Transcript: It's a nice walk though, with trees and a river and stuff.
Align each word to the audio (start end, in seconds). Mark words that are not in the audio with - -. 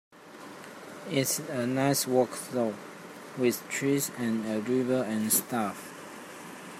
It's 1.11 1.37
a 1.37 1.67
nice 1.67 2.07
walk 2.07 2.31
though, 2.53 2.73
with 3.37 3.61
trees 3.69 4.09
and 4.17 4.43
a 4.47 4.59
river 4.59 5.03
and 5.03 5.31
stuff. 5.31 5.89